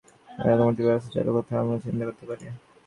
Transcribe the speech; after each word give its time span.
এ 0.41 0.49
রকম 0.49 0.67
একটি 0.71 0.83
ব্যবস্থা 0.85 1.11
চালুর 1.15 1.35
কথাও 1.37 1.61
আমরা 1.63 1.83
চিন্তা 1.85 2.03
করতে 2.07 2.23
পারি। 2.29 2.43